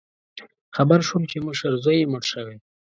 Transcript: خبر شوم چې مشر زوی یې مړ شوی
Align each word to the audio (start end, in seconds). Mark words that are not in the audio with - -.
خبر 0.75 0.99
شوم 1.07 1.23
چې 1.31 1.37
مشر 1.47 1.71
زوی 1.83 1.97
یې 2.01 2.09
مړ 2.11 2.23
شوی 2.31 2.57